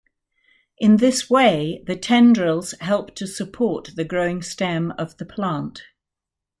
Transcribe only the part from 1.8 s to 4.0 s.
the tendrils help to support